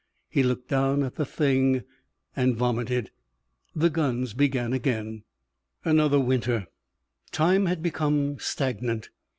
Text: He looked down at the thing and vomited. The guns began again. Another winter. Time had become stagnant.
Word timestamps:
He 0.31 0.41
looked 0.41 0.67
down 0.67 1.03
at 1.03 1.13
the 1.13 1.27
thing 1.27 1.83
and 2.35 2.55
vomited. 2.55 3.11
The 3.75 3.91
guns 3.91 4.33
began 4.33 4.73
again. 4.73 5.21
Another 5.85 6.19
winter. 6.19 6.65
Time 7.31 7.67
had 7.67 7.83
become 7.83 8.39
stagnant. 8.39 9.11